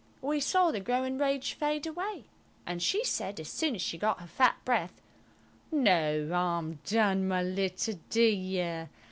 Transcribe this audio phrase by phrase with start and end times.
[0.23, 2.23] We saw the growing rage fade away,
[2.65, 4.99] and she said, as soon as she got her fat breath–
[5.71, 8.89] "No 'arm done, my little dear.